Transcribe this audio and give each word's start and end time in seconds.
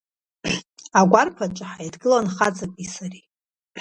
Агәарԥ 0.99 1.37
аҿы 1.45 1.65
ҳаидгылан 1.71 2.27
хаҵаки 2.35 2.91
сареи. 2.93 3.25